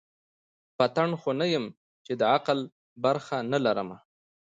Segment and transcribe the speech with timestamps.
[0.77, 1.65] پتڼ خو نه یم
[2.05, 2.59] چي د عقل
[3.03, 3.97] برخه نه لرمه